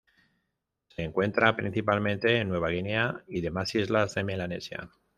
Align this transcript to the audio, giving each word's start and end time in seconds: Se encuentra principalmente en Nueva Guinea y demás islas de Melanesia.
Se 0.95 1.03
encuentra 1.03 1.55
principalmente 1.55 2.37
en 2.39 2.49
Nueva 2.49 2.69
Guinea 2.69 3.23
y 3.27 3.39
demás 3.41 3.75
islas 3.75 4.15
de 4.15 4.23
Melanesia. 4.23 4.89